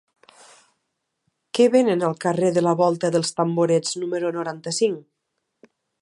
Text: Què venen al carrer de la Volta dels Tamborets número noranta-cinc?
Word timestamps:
Què 1.57 1.67
venen 1.75 2.05
al 2.07 2.17
carrer 2.25 2.51
de 2.57 2.65
la 2.69 2.73
Volta 2.81 3.11
dels 3.17 3.33
Tamborets 3.41 3.95
número 4.05 4.33
noranta-cinc? 4.39 5.69